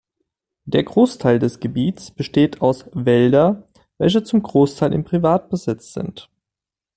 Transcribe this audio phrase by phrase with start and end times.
[0.65, 3.67] Der Großteil des Gebiets besteht aus Wälder,
[3.99, 6.27] welche zum Großteil im Privatbesitz sind.